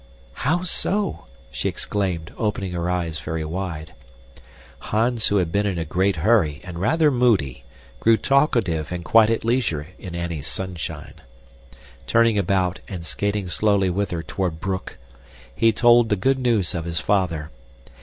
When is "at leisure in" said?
9.29-10.15